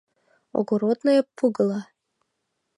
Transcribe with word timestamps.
Огородное 0.57 1.21
пугало! 1.37 1.81